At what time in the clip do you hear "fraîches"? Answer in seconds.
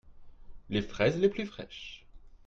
1.45-2.07